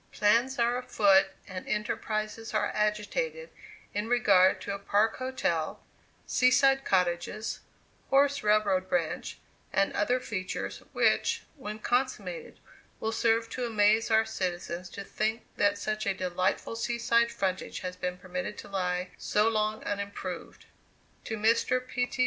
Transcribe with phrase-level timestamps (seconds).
[0.11, 3.51] Plans are on foot and enterprises are agitated
[3.93, 5.85] in regard to a park hotel,
[6.25, 7.59] sea side cottages,
[8.09, 9.37] horse railroad branch,
[9.71, 12.59] and other features, which, when consummated,
[12.99, 17.81] will serve to amaze our citizens to think that such a delightful sea side frontage
[17.81, 20.65] has been permitted to lie so long unimproved.
[21.25, 21.85] To Mr.
[21.87, 22.07] P.
[22.07, 22.19] T.